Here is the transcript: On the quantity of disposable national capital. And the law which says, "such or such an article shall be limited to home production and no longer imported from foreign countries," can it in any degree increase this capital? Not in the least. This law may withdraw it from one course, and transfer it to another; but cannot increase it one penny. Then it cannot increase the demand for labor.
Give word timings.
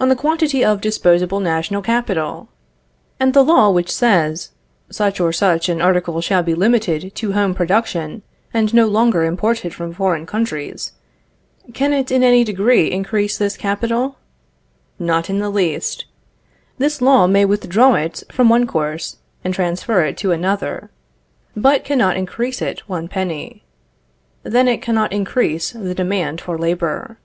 On 0.00 0.08
the 0.08 0.16
quantity 0.16 0.64
of 0.64 0.80
disposable 0.80 1.38
national 1.38 1.80
capital. 1.80 2.48
And 3.20 3.34
the 3.34 3.44
law 3.44 3.70
which 3.70 3.88
says, 3.88 4.50
"such 4.90 5.20
or 5.20 5.32
such 5.32 5.68
an 5.68 5.80
article 5.80 6.20
shall 6.20 6.42
be 6.42 6.56
limited 6.56 7.14
to 7.14 7.32
home 7.34 7.54
production 7.54 8.22
and 8.52 8.74
no 8.74 8.86
longer 8.88 9.22
imported 9.22 9.72
from 9.72 9.94
foreign 9.94 10.26
countries," 10.26 10.90
can 11.72 11.92
it 11.92 12.10
in 12.10 12.24
any 12.24 12.42
degree 12.42 12.90
increase 12.90 13.38
this 13.38 13.56
capital? 13.56 14.18
Not 14.98 15.30
in 15.30 15.38
the 15.38 15.50
least. 15.50 16.06
This 16.78 17.00
law 17.00 17.28
may 17.28 17.44
withdraw 17.44 17.94
it 17.94 18.24
from 18.32 18.48
one 18.48 18.66
course, 18.66 19.18
and 19.44 19.54
transfer 19.54 20.00
it 20.02 20.16
to 20.16 20.32
another; 20.32 20.90
but 21.54 21.84
cannot 21.84 22.16
increase 22.16 22.60
it 22.60 22.80
one 22.88 23.06
penny. 23.06 23.62
Then 24.42 24.66
it 24.66 24.82
cannot 24.82 25.12
increase 25.12 25.70
the 25.70 25.94
demand 25.94 26.40
for 26.40 26.58
labor. 26.58 27.18